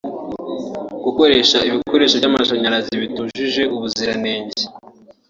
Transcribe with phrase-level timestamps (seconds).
[1.05, 4.61] gukoresha ibikoresho by’amashanyarazi bitujuje ubuziranenge